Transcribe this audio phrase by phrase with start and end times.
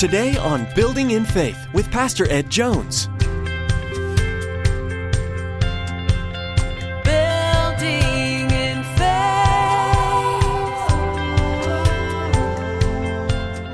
[0.00, 3.08] Today on Building in Faith with Pastor Ed Jones.
[7.04, 9.08] Building in faith.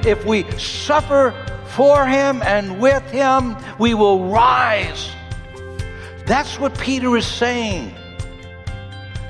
[0.04, 1.32] If we suffer
[1.68, 5.12] for him and with him, we will rise.
[6.27, 7.95] That's what Peter is saying.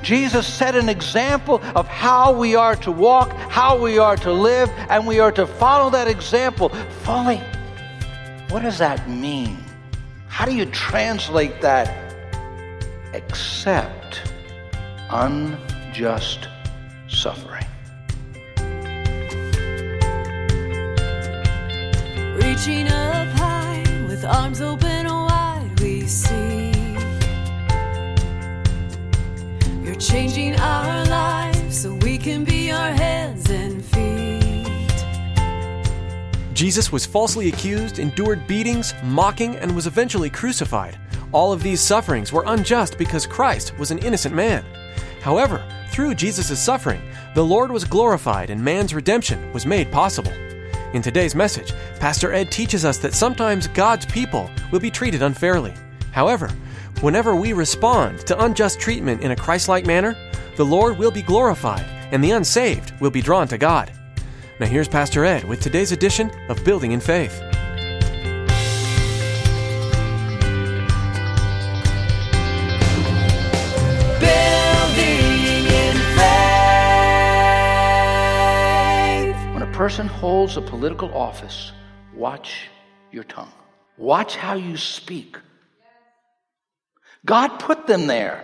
[0.03, 4.69] Jesus set an example of how we are to walk, how we are to live,
[4.91, 6.69] and we are to follow that example
[7.05, 7.41] fully.
[8.51, 9.57] What does that mean?
[10.29, 11.89] How do you translate that?
[13.15, 14.31] Accept
[15.09, 16.49] unjust
[17.09, 17.65] suffering.
[22.37, 26.73] Reaching up high with arms open wide, we see
[29.83, 31.06] you're changing our
[36.57, 40.99] Jesus was falsely accused, endured beatings, mocking, and was eventually crucified.
[41.31, 44.65] All of these sufferings were unjust because Christ was an innocent man.
[45.21, 47.03] However, through Jesus' suffering,
[47.35, 50.33] the Lord was glorified and man's redemption was made possible.
[50.95, 55.75] In today's message, Pastor Ed teaches us that sometimes God's people will be treated unfairly.
[56.11, 56.49] However,
[57.03, 60.17] whenever we respond to unjust treatment in a Christ like manner,
[60.57, 63.93] the Lord will be glorified and the unsaved will be drawn to God.
[64.59, 67.43] Now, here's Pastor Ed with today's edition of Building in Faith.
[74.19, 76.27] Building in faith.
[79.53, 81.73] When a person holds a political office,
[82.15, 82.71] watch
[83.13, 83.53] your tongue.
[83.99, 85.37] Watch how you speak.
[87.27, 88.43] God put them there.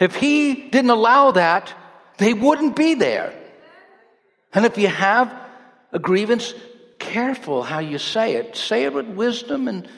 [0.00, 1.72] If He didn't allow that,
[2.18, 3.32] they wouldn't be there.
[4.54, 5.34] And if you have
[5.92, 6.54] a grievance,
[6.98, 8.56] careful how you say it.
[8.56, 9.88] Say it with wisdom and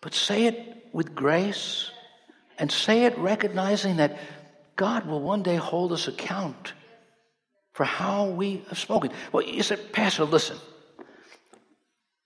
[0.00, 1.90] but say it with grace
[2.58, 4.18] and say it recognizing that
[4.76, 6.72] God will one day hold us account
[7.72, 9.10] for how we have spoken.
[9.32, 10.56] Well, you said, Pastor, listen.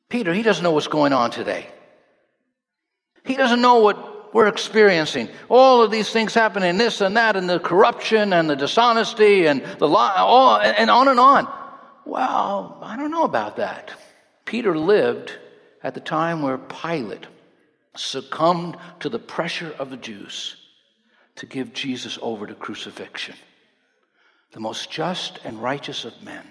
[0.09, 1.67] Peter, he doesn't know what's going on today.
[3.25, 5.28] He doesn't know what we're experiencing.
[5.48, 9.62] All of these things happening, this and that, and the corruption and the dishonesty and
[9.78, 11.53] the lie, all, and on and on.
[12.04, 13.92] Well, I don't know about that.
[14.44, 15.32] Peter lived
[15.82, 17.26] at the time where Pilate
[17.94, 20.56] succumbed to the pressure of the Jews
[21.37, 23.34] to give Jesus over to crucifixion.
[24.53, 26.44] The most just and righteous of men.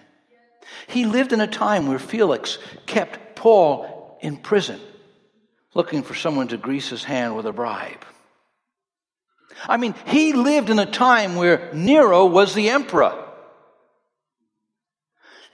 [0.88, 4.80] He lived in a time where Felix kept Paul in prison,
[5.74, 8.06] looking for someone to grease his hand with a bribe.
[9.68, 13.18] I mean, he lived in a time where Nero was the emperor.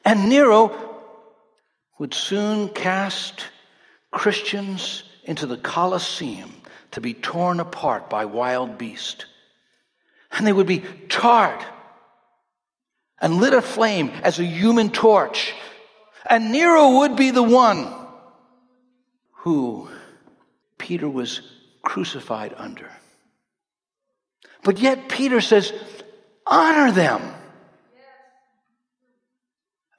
[0.06, 1.04] And Nero
[2.00, 3.46] would soon cast
[4.12, 6.54] Christians into the Colosseum
[6.92, 9.26] to be torn apart by wild beasts.
[10.32, 11.64] And they would be tarred
[13.20, 15.54] and lit aflame as a human torch.
[16.30, 17.94] And Nero would be the one
[19.40, 19.90] who
[20.88, 21.42] Peter was
[21.84, 22.90] crucified under.
[24.64, 25.74] But yet Peter says,
[26.46, 27.22] honor them.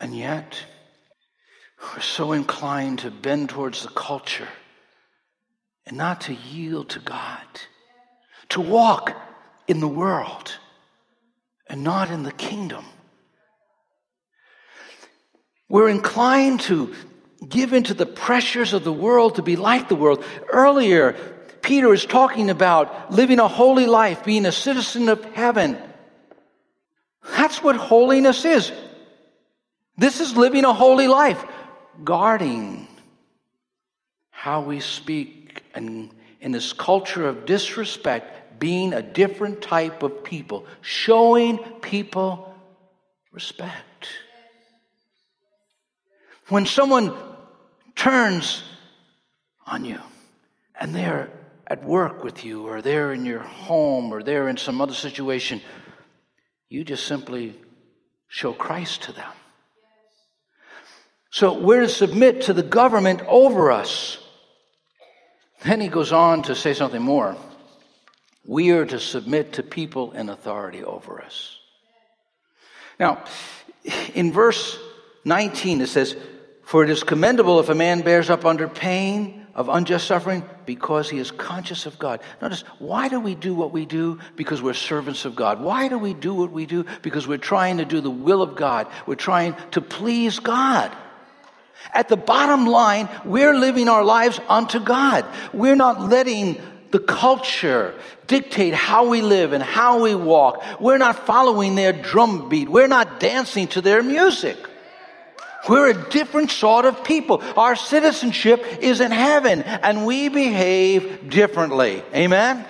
[0.00, 0.58] And yet,
[1.82, 4.48] we're so inclined to bend towards the culture
[5.84, 7.44] and not to yield to God,
[8.48, 9.14] to walk
[9.66, 10.56] in the world
[11.66, 12.86] and not in the kingdom.
[15.68, 16.94] We're inclined to
[17.46, 20.24] give into the pressures of the world to be like the world.
[20.48, 21.12] Earlier,
[21.62, 25.76] Peter is talking about living a holy life, being a citizen of heaven.
[27.36, 28.72] That's what holiness is.
[29.96, 31.44] This is living a holy life,
[32.04, 32.86] guarding
[34.30, 36.10] how we speak, and
[36.40, 42.54] in this culture of disrespect, being a different type of people, showing people
[43.32, 44.08] respect.
[46.48, 47.12] When someone
[47.98, 48.62] turns
[49.66, 49.98] on you
[50.80, 51.28] and they're
[51.66, 55.60] at work with you, or they're in your home, or they're in some other situation,
[56.70, 57.54] you just simply
[58.26, 59.30] show Christ to them.
[61.30, 64.16] So we're to submit to the government over us.
[65.62, 67.36] Then he goes on to say something more.
[68.46, 71.58] We are to submit to people in authority over us.
[72.98, 73.24] Now,
[74.14, 74.78] in verse
[75.26, 76.16] 19, it says,
[76.68, 81.08] For it is commendable if a man bears up under pain of unjust suffering because
[81.08, 82.20] he is conscious of God.
[82.42, 84.18] Notice, why do we do what we do?
[84.36, 85.62] Because we're servants of God.
[85.62, 86.84] Why do we do what we do?
[87.00, 88.86] Because we're trying to do the will of God.
[89.06, 90.94] We're trying to please God.
[91.94, 95.24] At the bottom line, we're living our lives unto God.
[95.54, 96.60] We're not letting
[96.90, 97.94] the culture
[98.26, 100.62] dictate how we live and how we walk.
[100.78, 102.68] We're not following their drum beat.
[102.68, 104.58] We're not dancing to their music.
[105.68, 107.42] We're a different sort of people.
[107.56, 112.02] Our citizenship is in heaven and we behave differently.
[112.14, 112.64] Amen?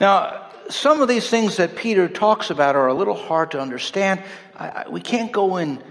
[0.00, 4.22] Now, some of these things that Peter talks about are a little hard to understand.
[4.56, 5.82] I, I, we can't go in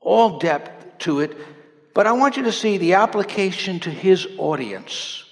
[0.00, 1.36] all depth to it,
[1.94, 5.24] but I want you to see the application to his audience,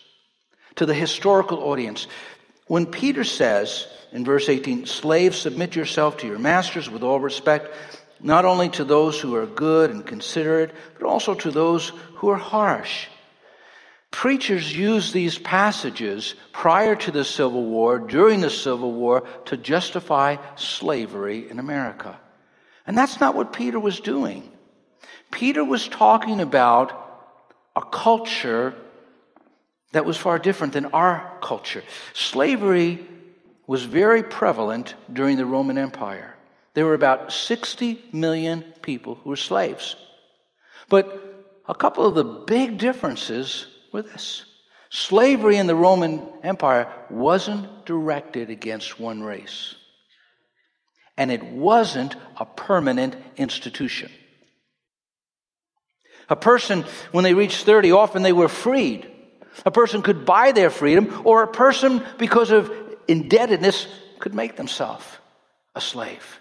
[0.77, 2.07] to the historical audience.
[2.67, 7.73] When Peter says in verse 18, Slaves, submit yourself to your masters with all respect,
[8.21, 12.37] not only to those who are good and considerate, but also to those who are
[12.37, 13.07] harsh.
[14.11, 20.37] Preachers used these passages prior to the Civil War, during the Civil War, to justify
[20.55, 22.19] slavery in America.
[22.87, 24.51] And that's not what Peter was doing.
[25.31, 27.03] Peter was talking about
[27.75, 28.75] a culture
[29.93, 31.83] that was far different than our culture.
[32.15, 33.05] Slavery
[33.67, 36.36] was very prevalent during the Roman Empire.
[36.77, 39.97] There were about 60 million people who were slaves.
[40.91, 44.45] But a couple of the big differences were this
[44.91, 49.75] slavery in the Roman Empire wasn't directed against one race,
[51.17, 54.13] and it wasn't a permanent institution.
[56.29, 59.11] A person, when they reached 30, often they were freed.
[59.65, 62.71] A person could buy their freedom, or a person, because of
[63.09, 63.87] indebtedness,
[64.19, 65.07] could make themselves
[65.75, 66.39] a slave.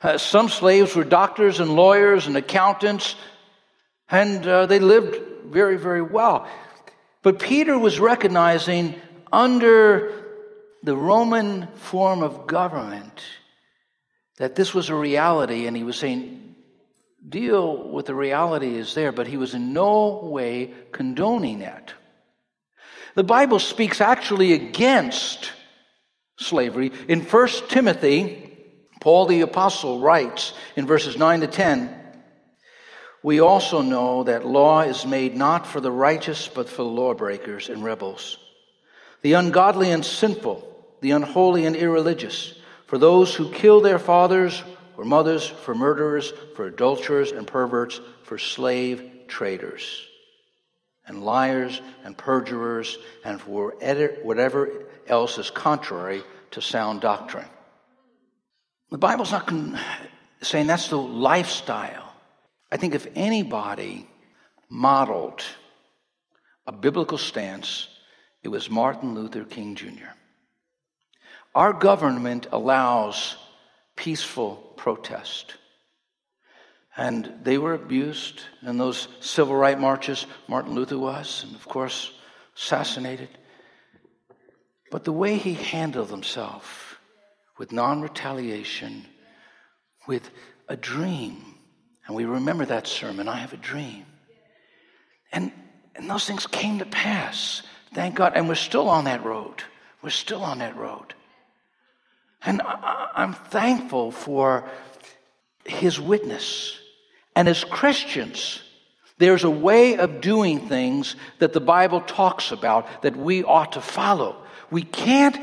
[0.00, 3.16] Uh, some slaves were doctors and lawyers and accountants,
[4.08, 5.16] and uh, they lived
[5.46, 6.48] very, very well.
[7.22, 8.94] But Peter was recognizing
[9.32, 10.12] under
[10.82, 13.22] the Roman form of government
[14.36, 16.54] that this was a reality, and he was saying,
[17.28, 21.92] deal with the reality is there, but he was in no way condoning it.
[23.14, 25.50] The Bible speaks actually against
[26.38, 26.92] slavery.
[27.08, 28.47] In 1 Timothy,
[29.00, 31.94] Paul the Apostle writes in verses 9 to 10
[33.22, 37.84] We also know that law is made not for the righteous, but for lawbreakers and
[37.84, 38.38] rebels,
[39.22, 40.64] the ungodly and sinful,
[41.00, 42.54] the unholy and irreligious,
[42.86, 44.62] for those who kill their fathers
[44.96, 50.04] or mothers, for murderers, for adulterers and perverts, for slave traders,
[51.06, 53.74] and liars and perjurers, and for
[54.22, 54.70] whatever
[55.06, 57.46] else is contrary to sound doctrine.
[58.90, 59.52] The Bible's not
[60.40, 62.14] saying that's the lifestyle.
[62.72, 64.08] I think if anybody
[64.68, 65.42] modeled
[66.66, 67.88] a biblical stance,
[68.42, 70.12] it was Martin Luther King Jr.
[71.54, 73.36] Our government allows
[73.96, 75.56] peaceful protest.
[76.96, 80.26] And they were abused in those civil rights marches.
[80.46, 82.12] Martin Luther was, and of course,
[82.56, 83.28] assassinated.
[84.90, 86.87] But the way he handled himself
[87.58, 89.04] with non retaliation,
[90.06, 90.30] with
[90.68, 91.42] a dream,
[92.08, 94.06] and we remember that sermon, I have a dream.
[95.30, 95.52] And,
[95.94, 97.62] and those things came to pass.
[97.92, 98.32] Thank God.
[98.34, 99.62] And we're still on that road.
[100.02, 101.14] We're still on that road.
[102.42, 104.64] And I, I'm thankful for
[105.66, 106.78] his witness.
[107.36, 108.62] And as Christians,
[109.18, 113.82] there's a way of doing things that the Bible talks about that we ought to
[113.82, 114.42] follow.
[114.70, 115.38] We can't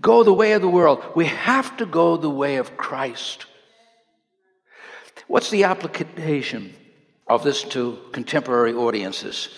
[0.00, 1.02] go the way of the world.
[1.14, 3.46] We have to go the way of Christ.
[5.26, 6.74] What's the application
[7.26, 9.48] of this to contemporary audiences?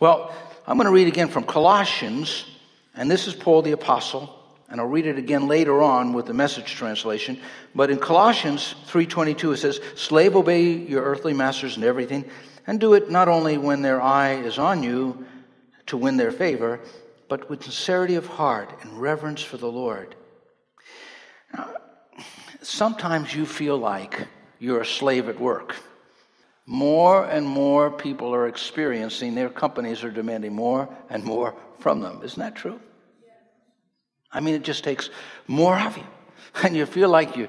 [0.00, 0.34] Well,
[0.66, 2.46] I'm going to read again from Colossians,
[2.94, 4.38] and this is Paul the Apostle
[4.72, 7.38] and I'll read it again later on with the message translation.
[7.74, 12.24] But in Colossians 3:22 it says, "Slave obey your earthly masters in everything,
[12.66, 15.26] and do it not only when their eye is on you
[15.86, 16.80] to win their favor,
[17.32, 20.14] but with sincerity of heart and reverence for the Lord."
[21.54, 21.68] Now,
[22.60, 25.76] sometimes you feel like you're a slave at work.
[26.66, 32.20] More and more people are experiencing their companies are demanding more and more from them.
[32.22, 32.78] Isn't that true?
[34.30, 35.08] I mean, it just takes
[35.46, 36.06] more of you.
[36.62, 37.48] And you feel like you,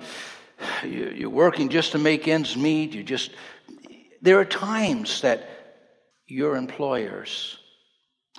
[0.85, 2.93] you're working just to make ends meet.
[2.93, 3.31] You just,
[4.21, 5.39] there are times that
[6.27, 7.57] your employers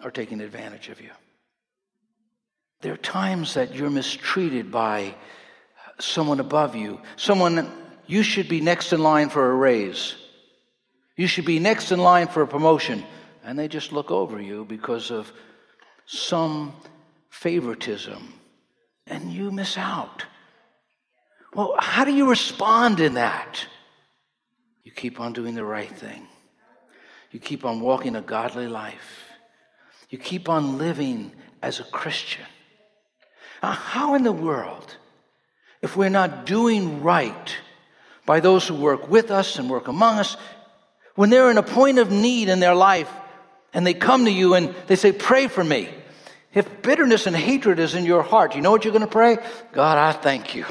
[0.02, 1.10] are taking advantage of you.
[2.84, 5.14] There are times that you're mistreated by
[5.98, 7.72] someone above you, someone
[8.06, 10.14] you should be next in line for a raise.
[11.16, 13.02] You should be next in line for a promotion.
[13.42, 15.32] And they just look over you because of
[16.04, 16.74] some
[17.30, 18.34] favoritism,
[19.06, 20.26] and you miss out.
[21.54, 23.66] Well, how do you respond in that?
[24.82, 26.28] You keep on doing the right thing.
[27.30, 29.30] You keep on walking a godly life.
[30.10, 32.44] You keep on living as a Christian.
[33.64, 34.94] Now, how in the world,
[35.80, 37.56] if we're not doing right
[38.26, 40.36] by those who work with us and work among us,
[41.14, 43.10] when they're in a point of need in their life
[43.72, 45.88] and they come to you and they say, Pray for me.
[46.52, 49.38] If bitterness and hatred is in your heart, you know what you're going to pray?
[49.72, 50.66] God, I thank you.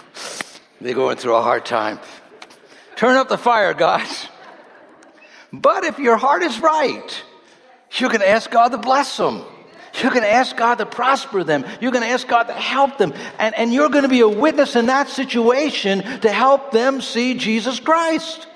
[0.79, 1.99] They're going through a hard time.
[2.95, 4.07] Turn up the fire, God.
[5.51, 7.23] But if your heart is right,
[7.93, 9.43] you can ask God to bless them.
[10.01, 11.65] You're going to ask God to prosper them.
[11.79, 13.13] You're going to ask God to help them.
[13.37, 17.35] And, and you're going to be a witness in that situation to help them see
[17.35, 18.47] Jesus Christ.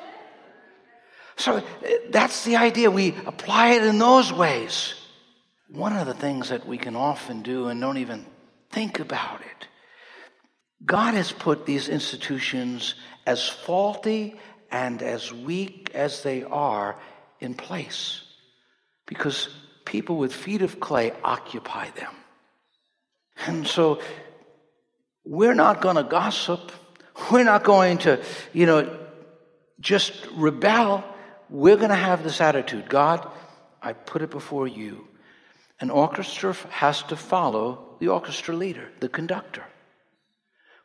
[1.36, 1.64] So
[2.10, 2.90] that's the idea.
[2.90, 4.96] We apply it in those ways.
[5.70, 8.26] One of the things that we can often do and don't even
[8.72, 9.68] think about it
[10.86, 14.40] God has put these institutions, as faulty
[14.70, 17.00] and as weak as they are,
[17.40, 18.22] in place
[19.06, 19.50] because
[19.88, 22.14] people with feet of clay occupy them.
[23.46, 24.02] And so
[25.24, 26.72] we're not going to gossip.
[27.32, 29.00] We're not going to, you know,
[29.80, 31.04] just rebel.
[31.50, 33.28] We're going to have this attitude God,
[33.82, 35.08] I put it before you.
[35.80, 39.64] An orchestra has to follow the orchestra leader, the conductor.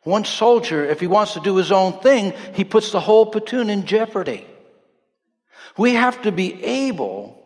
[0.03, 3.69] One soldier, if he wants to do his own thing, he puts the whole platoon
[3.69, 4.45] in jeopardy.
[5.77, 7.42] We have to be able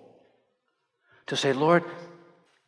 [1.28, 1.84] to say, Lord,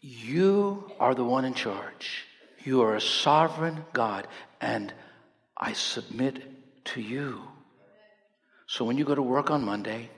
[0.01, 2.25] you are the one in charge.
[2.63, 4.27] You are a sovereign God,
[4.61, 4.93] and
[5.57, 7.41] I submit to you.
[8.67, 10.09] So when you go to work on Monday,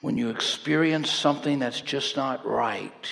[0.00, 3.08] when you experience something that's just not right,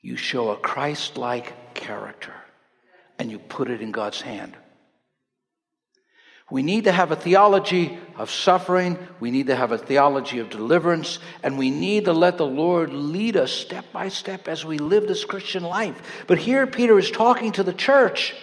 [0.00, 2.34] you show a Christ like character
[3.18, 4.56] and you put it in God's hand.
[6.52, 8.98] We need to have a theology of suffering.
[9.20, 11.18] We need to have a theology of deliverance.
[11.42, 15.08] And we need to let the Lord lead us step by step as we live
[15.08, 16.24] this Christian life.
[16.26, 18.34] But here Peter is talking to the church.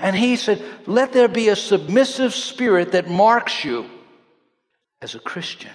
[0.00, 3.88] And he said, Let there be a submissive spirit that marks you.
[5.00, 5.70] As a Christian,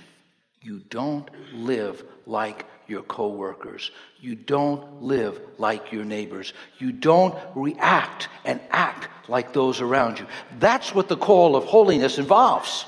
[0.61, 3.91] you don't live like your coworkers.
[4.19, 6.53] You don't live like your neighbors.
[6.77, 10.25] You don't react and act like those around you.
[10.59, 12.85] That's what the call of holiness involves.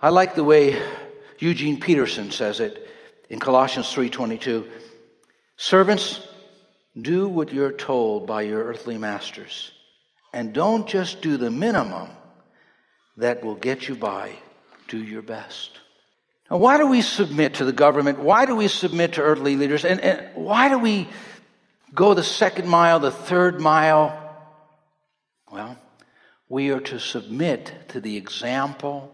[0.00, 0.80] I like the way
[1.38, 2.88] Eugene Peterson says it
[3.28, 4.68] in Colossians 3:22.
[5.56, 6.20] Servants,
[7.00, 9.72] do what you're told by your earthly masters,
[10.32, 12.08] and don't just do the minimum
[13.16, 14.32] that will get you by.
[14.88, 15.70] Do your best.
[16.54, 18.20] Now, why do we submit to the government?
[18.20, 19.84] Why do we submit to earthly leaders?
[19.84, 21.08] And, and why do we
[21.92, 24.16] go the second mile, the third mile?
[25.50, 25.76] Well,
[26.48, 29.12] we are to submit to the example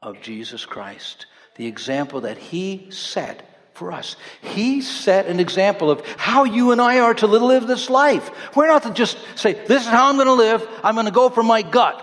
[0.00, 1.26] of Jesus Christ,
[1.56, 4.16] the example that He set for us.
[4.40, 8.56] He set an example of how you and I are to live this life.
[8.56, 11.12] We're not to just say, This is how I'm going to live, I'm going to
[11.12, 12.02] go from my gut.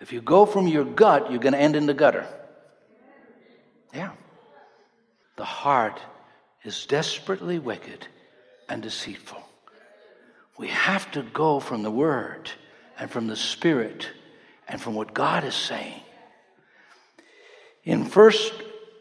[0.00, 2.26] If you go from your gut, you're going to end in the gutter.
[3.96, 4.10] Yeah.
[5.36, 6.02] The heart
[6.64, 8.06] is desperately wicked
[8.68, 9.42] and deceitful.
[10.58, 12.50] We have to go from the Word
[12.98, 14.10] and from the Spirit
[14.68, 16.02] and from what God is saying.
[17.84, 18.32] In 1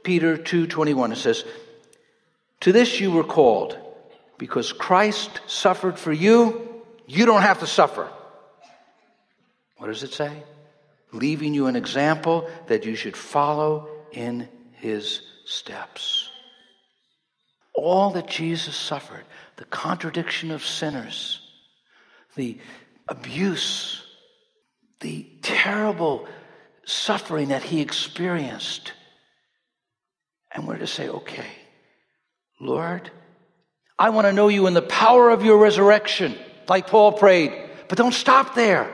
[0.04, 1.44] Peter 2:21 it says,
[2.62, 3.78] "To this you were called,
[4.38, 8.10] because Christ suffered for you, you don't have to suffer."
[9.78, 10.44] What does it say?
[11.12, 14.48] Leaving you an example that you should follow in
[14.86, 16.30] his steps.
[17.74, 19.26] All that Jesus suffered,
[19.58, 21.42] the contradiction of sinners,
[22.36, 22.60] the
[23.08, 24.04] abuse,
[25.02, 26.28] the terrible
[26.86, 28.94] suffering that he experienced.
[30.54, 31.50] And we're to say, okay,
[32.62, 33.10] Lord,
[33.98, 36.36] I want to know you in the power of your resurrection,
[36.70, 37.52] like Paul prayed,
[37.90, 38.94] but don't stop there.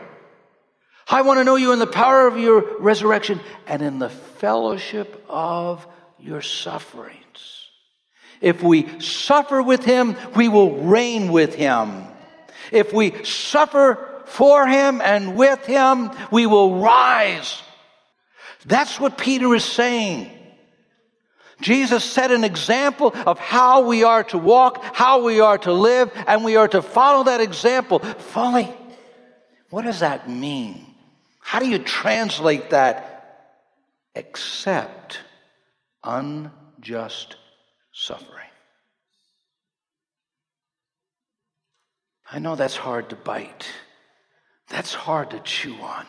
[1.08, 5.25] I want to know you in the power of your resurrection and in the fellowship
[5.27, 5.86] of
[6.20, 7.17] your sufferings.
[8.39, 12.05] If we suffer with him, we will reign with him.
[12.72, 17.62] If we suffer for him and with him, we will rise.
[18.65, 20.31] That's what Peter is saying.
[21.62, 26.12] Jesus set an example of how we are to walk, how we are to live,
[26.27, 28.74] and we are to follow that example fully.
[29.70, 30.90] What does that mean?
[31.41, 33.07] How do you translate that?
[34.15, 35.19] Accept
[36.03, 37.36] unjust
[37.91, 38.48] suffering.
[42.31, 43.67] I know that's hard to bite.
[44.69, 46.05] That's hard to chew on.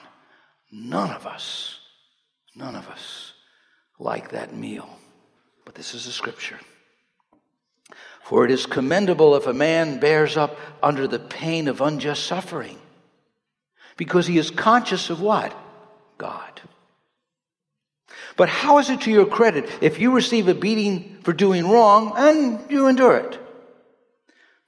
[0.70, 1.80] None of us,
[2.54, 3.32] none of us
[3.98, 4.88] like that meal.
[5.64, 6.60] But this is the scripture.
[8.22, 12.78] For it is commendable if a man bears up under the pain of unjust suffering,
[14.02, 15.56] because he is conscious of what?
[16.18, 16.60] God.
[18.36, 22.12] But how is it to your credit if you receive a beating for doing wrong
[22.16, 23.38] and you endure it?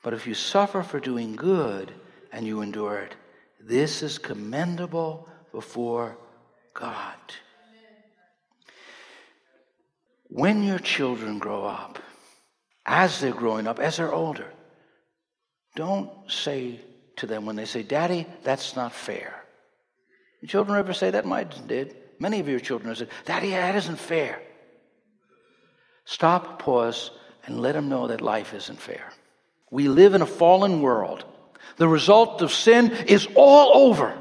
[0.05, 1.91] But if you suffer for doing good
[2.31, 3.17] and you endure it,
[3.61, 6.17] this is commendable before
[6.73, 7.19] God.
[10.29, 11.99] When your children grow up,
[12.87, 14.47] as they're growing up, as they're older,
[15.75, 16.79] don't say
[17.17, 19.43] to them when they say, Daddy, that's not fair.
[20.41, 21.25] Your children ever say that?
[21.25, 21.97] Mine did.
[22.19, 24.41] Many of your children have said, Daddy, that isn't fair.
[26.05, 27.11] Stop, pause,
[27.47, 29.11] and let them know that life isn't fair.
[29.71, 31.25] We live in a fallen world.
[31.77, 34.17] The result of sin is all over.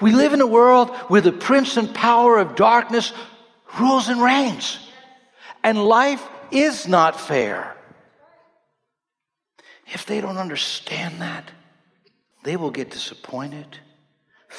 [0.00, 3.12] We live in a world where the prince and power of darkness
[3.78, 4.78] rules and reigns.
[5.62, 7.76] And life is not fair.
[9.86, 11.50] If they don't understand that,
[12.42, 13.78] they will get disappointed.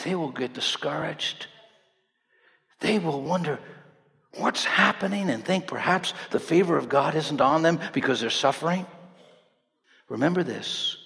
[0.03, 1.47] They will get discouraged.
[2.79, 3.59] They will wonder
[4.35, 8.85] what's happening and think perhaps the favor of God isn't on them because they're suffering.
[10.09, 10.97] Remember this.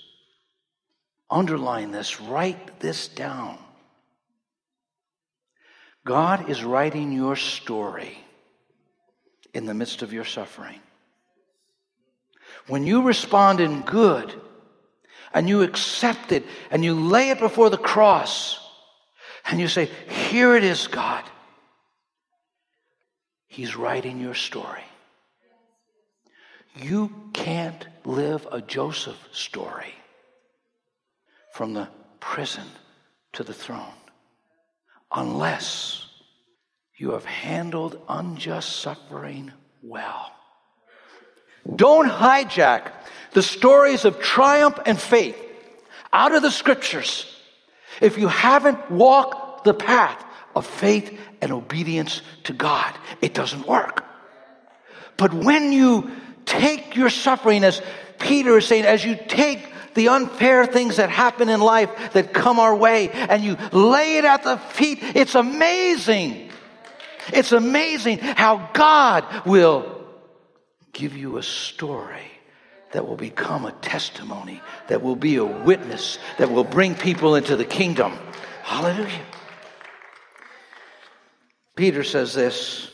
[1.30, 2.20] Underline this.
[2.20, 3.58] Write this down.
[6.04, 8.18] God is writing your story
[9.54, 10.80] in the midst of your suffering.
[12.72, 14.34] When you respond in good
[15.34, 18.66] and you accept it and you lay it before the cross
[19.44, 19.90] and you say,
[20.30, 21.26] Here it is, God.
[23.50, 24.86] He's writing your story.
[26.78, 29.94] You can't live a Joseph story
[31.52, 31.90] from the
[32.22, 32.70] prison
[33.34, 34.00] to the throne
[35.14, 36.08] unless
[36.96, 39.52] you have handled unjust suffering
[39.84, 40.32] well.
[41.76, 42.92] Don't hijack
[43.32, 45.38] the stories of triumph and faith
[46.12, 47.26] out of the scriptures
[48.02, 50.24] if you haven't walked the path
[50.56, 52.94] of faith and obedience to God.
[53.22, 54.04] It doesn't work.
[55.18, 56.12] But when you
[56.46, 57.82] take your suffering, as
[58.20, 59.60] Peter is saying, as you take
[59.94, 64.26] the unfair things that happen in life that come our way and you lay it
[64.26, 66.50] at the feet, it's amazing.
[67.34, 70.01] It's amazing how God will
[70.94, 72.32] give you a story
[72.92, 77.56] that will become a testimony, that will be a witness, that will bring people into
[77.56, 78.12] the kingdom.
[78.64, 79.26] Hallelujah.
[81.76, 82.92] Peter says this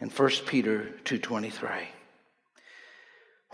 [0.00, 1.88] in 1 Peter 2:23.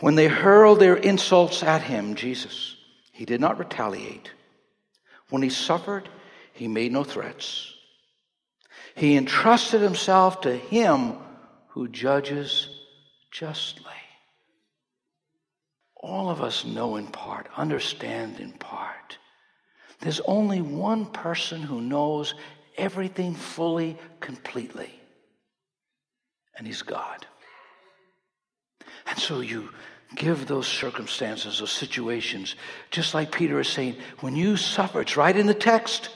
[0.01, 2.77] When they hurled their insults at him, Jesus,
[3.13, 4.33] he did not retaliate.
[5.29, 6.09] When he suffered,
[6.53, 7.73] he made no threats.
[8.95, 11.19] He entrusted himself to him
[11.69, 12.69] who judges
[13.33, 13.83] justly.
[15.97, 19.19] All of us know in part, understand in part.
[20.01, 22.35] There's only one person who knows
[22.77, 24.93] everything fully, completely,
[26.57, 27.27] and he's God.
[29.07, 29.71] And so you
[30.15, 32.57] give those circumstances, those situations,
[32.91, 36.11] just like Peter is saying, when you suffer, it's right in the text.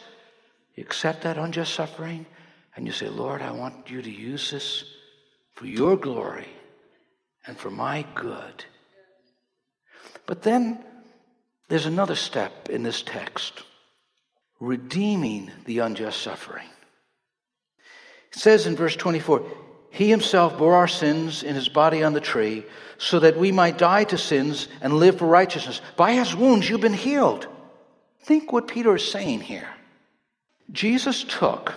[0.75, 2.27] You accept that unjust suffering
[2.75, 4.85] and you say, Lord, I want you to use this
[5.55, 6.49] for your glory
[7.47, 8.65] and for my good.
[10.27, 10.79] But then
[11.69, 13.63] there's another step in this text
[14.61, 16.69] redeeming the unjust suffering.
[18.33, 19.45] It says in verse 24,
[19.91, 22.65] He himself bore our sins in his body on the tree
[22.99, 25.81] so that we might die to sins and live for righteousness.
[25.97, 27.47] By his wounds you've been healed.
[28.23, 29.69] Think what Peter is saying here.
[30.73, 31.75] Jesus took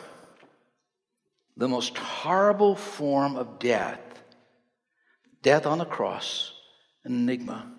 [1.56, 4.00] the most horrible form of death,
[5.42, 6.52] death on the cross,
[7.04, 7.72] an enigma,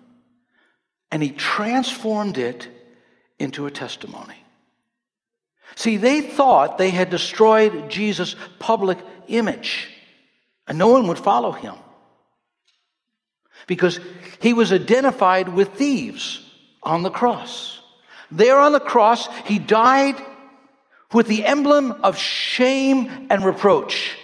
[1.11, 2.67] and he transformed it
[3.39, 4.35] into a testimony.
[5.75, 8.97] See, they thought they had destroyed Jesus' public
[9.27, 9.89] image,
[10.67, 11.75] and no one would follow him
[13.67, 13.99] because
[14.41, 16.41] he was identified with thieves
[16.83, 17.79] on the cross.
[18.31, 20.15] There on the cross, he died
[21.13, 24.17] with the emblem of shame and reproach.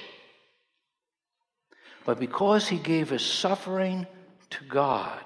[2.08, 4.08] But because he gave his suffering
[4.52, 5.26] to God,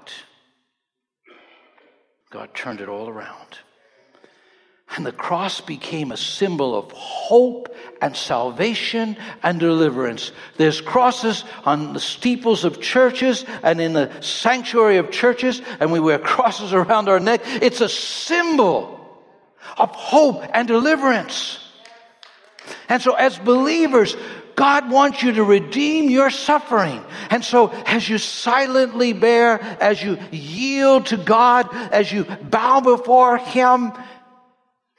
[2.28, 3.58] God turned it all around.
[4.96, 10.32] And the cross became a symbol of hope and salvation and deliverance.
[10.56, 16.00] There's crosses on the steeples of churches and in the sanctuary of churches, and we
[16.00, 17.42] wear crosses around our neck.
[17.44, 18.98] It's a symbol
[19.78, 21.60] of hope and deliverance.
[22.88, 24.16] And so, as believers,
[24.54, 27.02] God wants you to redeem your suffering.
[27.30, 33.38] And so, as you silently bear, as you yield to God, as you bow before
[33.38, 33.92] Him,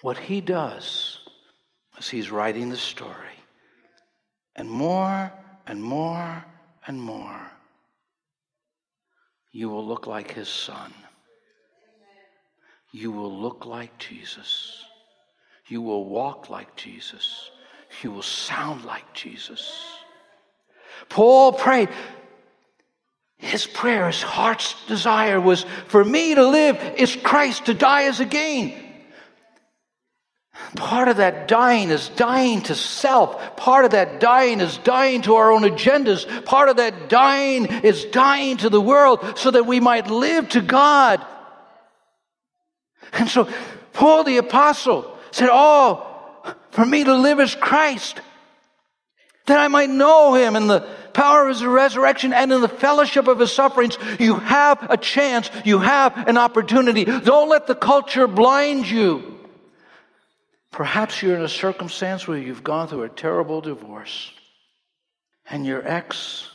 [0.02, 1.20] what He does
[1.98, 3.10] is He's writing the story.
[4.56, 5.32] And more
[5.66, 6.46] and more
[6.86, 7.52] and more,
[9.52, 10.94] you will look like His Son.
[12.92, 14.84] You will look like Jesus.
[15.68, 17.50] You will walk like Jesus.
[18.02, 19.96] You will sound like Jesus.
[21.10, 21.90] Paul prayed.
[23.38, 28.22] His prayer, his heart's desire was for me to live is Christ, to die is
[28.22, 28.80] a gain.
[30.76, 33.58] Part of that dying is dying to self.
[33.58, 36.46] Part of that dying is dying to our own agendas.
[36.46, 40.62] Part of that dying is dying to the world so that we might live to
[40.62, 41.24] God.
[43.14, 43.50] And so
[43.94, 46.13] Paul the apostle said, Oh,
[46.74, 48.20] for me to live as Christ,
[49.46, 50.82] that I might know him in the
[51.14, 53.96] power of his resurrection and in the fellowship of his sufferings.
[54.20, 55.52] You have a chance.
[55.66, 57.06] You have an opportunity.
[57.06, 59.40] Don't let the culture blind you.
[60.72, 64.32] Perhaps you're in a circumstance where you've gone through a terrible divorce
[65.48, 66.50] and your ex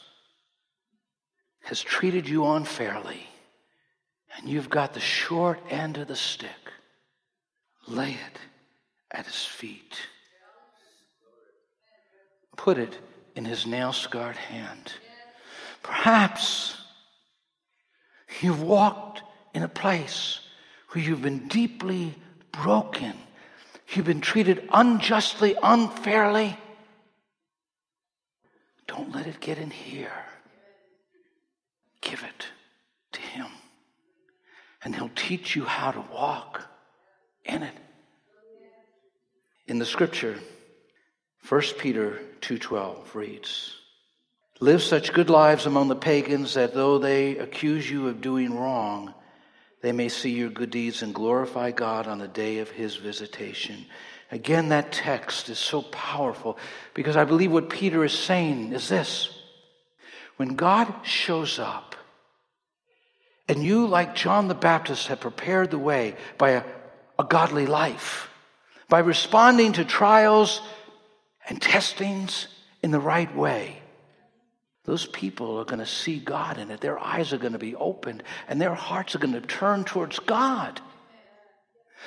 [1.63, 3.23] has treated you unfairly
[4.37, 6.51] and you've got the short end of the stick.
[7.87, 8.39] Lay it
[9.11, 9.97] at his feet.
[12.57, 12.99] Put it
[13.35, 14.93] in his nail scarred hand.
[15.83, 16.77] Perhaps
[18.41, 19.23] you've walked
[19.55, 20.41] in a place
[20.91, 22.15] where you've been deeply
[22.53, 23.15] broken.
[23.89, 26.57] You've been treated unjustly, unfairly.
[28.87, 30.25] Don't let it get in here.
[32.01, 32.47] Give it
[33.13, 33.47] to Him.
[34.83, 36.63] And He'll teach you how to walk
[37.45, 37.75] in it
[39.69, 40.37] in the scripture
[41.49, 43.77] 1 peter 2.12 reads
[44.61, 49.15] live such good lives among the pagans that though they accuse you of doing wrong
[49.83, 53.87] they may see your good deeds and glorify god on the day of his visitation.
[54.33, 56.59] Again that text is so powerful
[56.95, 59.31] because i believe what peter is saying is this.
[60.37, 61.95] When god shows up
[63.47, 66.63] and you like john the baptist have prepared the way by a,
[67.19, 68.29] a godly life
[68.89, 70.61] by responding to trials
[71.49, 72.49] and testings
[72.83, 73.81] in the right way,
[74.85, 76.81] those people are going to see God in it.
[76.81, 80.19] Their eyes are going to be opened and their hearts are going to turn towards
[80.19, 80.81] God.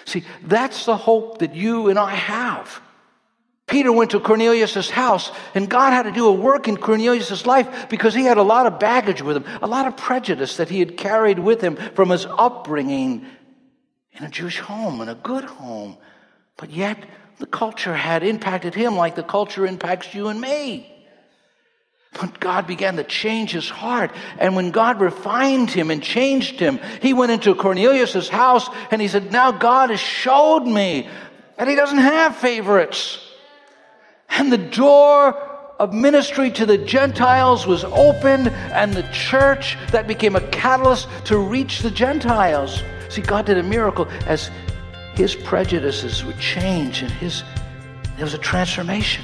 [0.05, 2.81] See, that's the hope that you and I have.
[3.67, 7.87] Peter went to Cornelius' house, and God had to do a work in Cornelius' life
[7.87, 10.79] because he had a lot of baggage with him, a lot of prejudice that he
[10.79, 13.25] had carried with him from his upbringing
[14.11, 15.97] in a Jewish home, in a good home.
[16.61, 17.03] But yet,
[17.39, 20.87] the culture had impacted him like the culture impacts you and me.
[22.19, 24.11] But God began to change his heart.
[24.37, 29.07] And when God refined him and changed him, he went into Cornelius' house and he
[29.07, 31.09] said, Now God has showed me
[31.57, 33.17] that he doesn't have favorites.
[34.29, 35.33] And the door
[35.79, 41.39] of ministry to the Gentiles was opened, and the church that became a catalyst to
[41.39, 42.83] reach the Gentiles.
[43.09, 44.51] See, God did a miracle as
[45.15, 47.43] his prejudices would change and his
[48.15, 49.23] there was a transformation.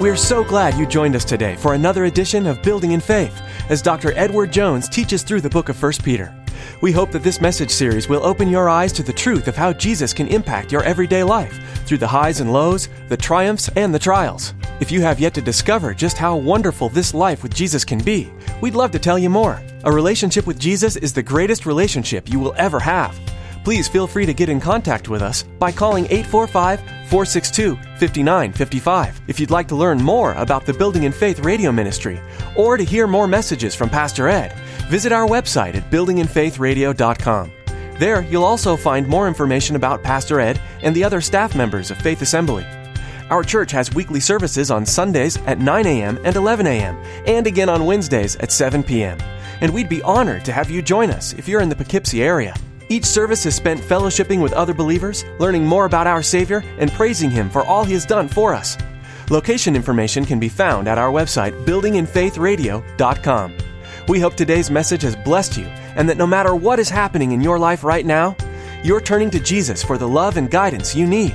[0.00, 3.80] We're so glad you joined us today for another edition of Building in Faith as
[3.82, 4.12] Dr.
[4.16, 6.34] Edward Jones teaches through the book of 1 Peter.
[6.80, 9.72] We hope that this message series will open your eyes to the truth of how
[9.72, 13.98] Jesus can impact your everyday life through the highs and lows, the triumphs and the
[13.98, 14.54] trials.
[14.80, 18.32] If you have yet to discover just how wonderful this life with Jesus can be,
[18.62, 19.62] we'd love to tell you more.
[19.84, 23.14] A relationship with Jesus is the greatest relationship you will ever have.
[23.64, 29.38] Please feel free to get in contact with us by calling 845 462 5955 if
[29.38, 32.18] you'd like to learn more about the Building in Faith radio ministry
[32.56, 34.54] or to hear more messages from Pastor Ed.
[34.88, 37.52] Visit our website at buildinginfaithradio.com.
[37.98, 41.98] There, you'll also find more information about Pastor Ed and the other staff members of
[41.98, 42.64] Faith Assembly.
[43.32, 46.18] Our church has weekly services on Sundays at 9 a.m.
[46.22, 49.16] and 11 a.m., and again on Wednesdays at 7 p.m.
[49.62, 52.54] And we'd be honored to have you join us if you're in the Poughkeepsie area.
[52.90, 57.30] Each service is spent fellowshipping with other believers, learning more about our Savior, and praising
[57.30, 58.76] Him for all He has done for us.
[59.30, 63.56] Location information can be found at our website, buildinginfaithradio.com.
[64.08, 65.64] We hope today's message has blessed you
[65.96, 68.36] and that no matter what is happening in your life right now,
[68.84, 71.34] you're turning to Jesus for the love and guidance you need.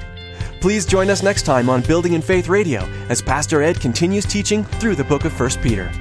[0.59, 4.63] Please join us next time on Building in Faith Radio as Pastor Ed continues teaching
[4.63, 5.91] through the book of 1 Peter.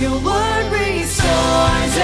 [0.00, 1.96] Your word restores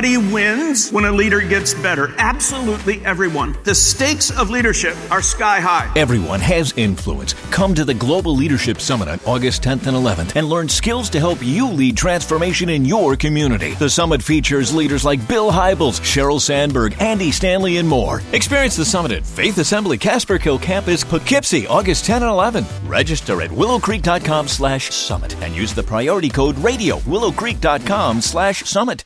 [0.00, 2.14] Everybody wins when a leader gets better.
[2.16, 3.54] Absolutely everyone.
[3.64, 5.92] The stakes of leadership are sky high.
[5.94, 7.34] Everyone has influence.
[7.50, 11.18] Come to the Global Leadership Summit on August 10th and 11th and learn skills to
[11.18, 13.74] help you lead transformation in your community.
[13.74, 18.22] The summit features leaders like Bill Hybels, Sheryl Sandberg, Andy Stanley, and more.
[18.32, 22.64] Experience the summit at Faith Assembly Casperkill Campus, Poughkeepsie, August 10 and 11.
[22.86, 29.04] Register at willowcreek.com slash summit and use the priority code radio willowcreek.com slash summit.